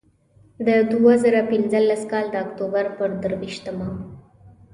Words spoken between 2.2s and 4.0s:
د اکتوبر پر درویشتمه.